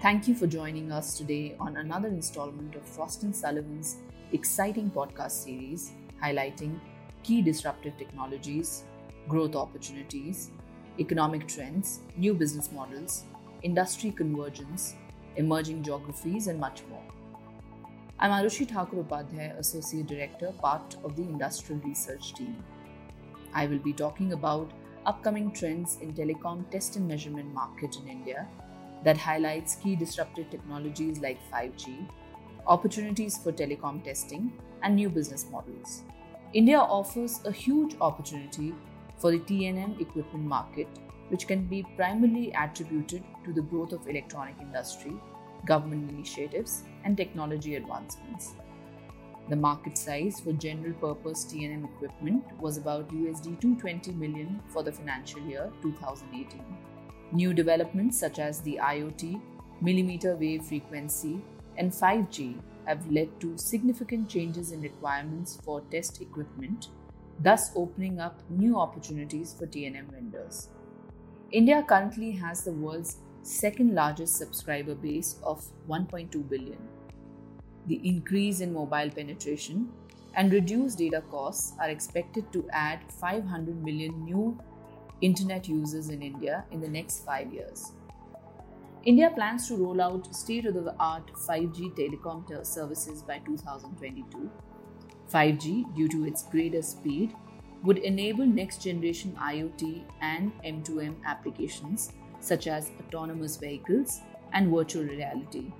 [0.00, 3.98] Thank you for joining us today on another installment of Frost and Sullivan's
[4.32, 5.92] exciting podcast series
[6.22, 6.80] highlighting
[7.22, 8.84] key disruptive technologies,
[9.28, 10.52] growth opportunities,
[10.98, 13.24] economic trends, new business models,
[13.62, 14.94] industry convergence,
[15.36, 17.04] emerging geographies, and much more.
[18.18, 22.56] I'm Arushi Thakur Upadhyay, Associate Director, part of the Industrial Research Team.
[23.52, 24.70] I will be talking about
[25.04, 28.48] upcoming trends in telecom test and measurement market in India
[29.04, 32.08] that highlights key disruptive technologies like 5G,
[32.66, 36.02] opportunities for telecom testing, and new business models.
[36.52, 38.74] India offers a huge opportunity
[39.18, 40.88] for the T&M equipment market,
[41.28, 45.12] which can be primarily attributed to the growth of electronic industry,
[45.66, 48.54] government initiatives, and technology advancements.
[49.48, 54.92] The market size for general purpose T&M equipment was about USD 220 million for the
[54.92, 56.62] financial year 2018.
[57.32, 59.40] New developments such as the IoT,
[59.80, 61.40] millimeter wave frequency,
[61.76, 66.88] and 5G have led to significant changes in requirements for test equipment,
[67.38, 70.68] thus opening up new opportunities for T&M vendors.
[71.52, 76.78] India currently has the world's second largest subscriber base of 1.2 billion.
[77.86, 79.88] The increase in mobile penetration
[80.34, 84.58] and reduced data costs are expected to add 500 million new
[85.20, 87.92] internet users in India in the next five years.
[89.04, 94.50] India plans to roll out state of the art 5G telecom services by 2022.
[95.32, 97.34] 5G, due to its greater speed,
[97.82, 104.20] would enable next generation IoT and M2M applications such as autonomous vehicles
[104.52, 105.72] and virtual reality.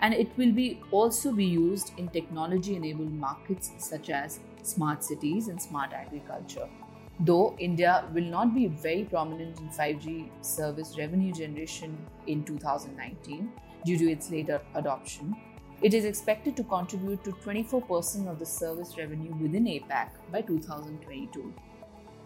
[0.00, 5.48] And it will be also be used in technology enabled markets such as smart cities
[5.48, 6.68] and smart agriculture.
[7.20, 13.50] Though India will not be very prominent in 5G service revenue generation in 2019
[13.84, 15.34] due to its later adoption,
[15.82, 21.52] it is expected to contribute to 24% of the service revenue within APAC by 2022.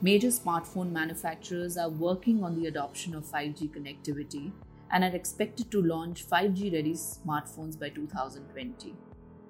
[0.03, 4.53] Major smartphone manufacturers are working on the adoption of 5G connectivity
[4.91, 8.95] and are expected to launch 5G ready smartphones by 2020.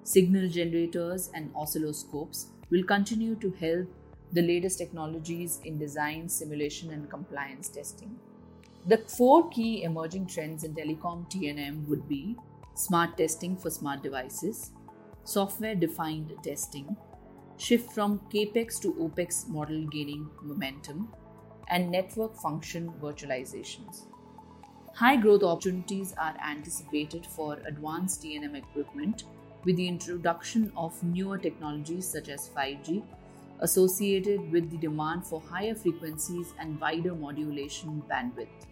[0.03, 3.87] Signal generators and oscilloscopes will continue to help
[4.33, 8.19] the latest technologies in design, simulation, and compliance testing.
[8.87, 12.35] The four key emerging trends in telecom T&M would be
[12.73, 14.71] smart testing for smart devices,
[15.23, 16.97] software defined testing,
[17.57, 21.13] shift from capex to opex model gaining momentum,
[21.67, 24.07] and network function virtualizations.
[24.95, 29.25] High growth opportunities are anticipated for advanced T&M equipment
[29.63, 33.03] with the introduction of newer technologies such as 5G
[33.63, 38.67] associated with the demand for higher frequencies and wider modulation bandwidth.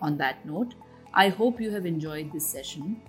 [0.00, 0.74] On that note,
[1.12, 3.02] I hope you have enjoyed this session.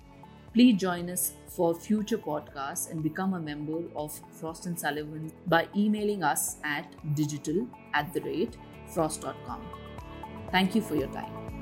[0.54, 5.68] Please join us for future podcasts and become a member of Frost and Sullivan by
[5.76, 8.56] emailing us at digital at the rate
[8.88, 9.60] frost.com.
[10.50, 11.57] Thank you for your time.